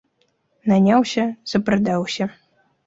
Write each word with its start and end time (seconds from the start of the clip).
Наняўся‒ 0.71 1.23
запрадаўся 1.53 2.33